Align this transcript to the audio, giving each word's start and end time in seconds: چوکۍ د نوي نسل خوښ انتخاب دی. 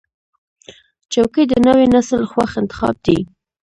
چوکۍ 1.11 1.43
د 1.49 1.53
نوي 1.67 1.85
نسل 1.95 2.21
خوښ 2.31 2.51
انتخاب 2.61 2.95
دی. 3.05 3.19